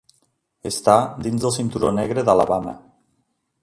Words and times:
Està 0.69 0.95
dins 1.27 1.45
del 1.45 1.55
Cinturó 1.59 1.95
Negre 2.01 2.27
d'Alabama. 2.31 2.79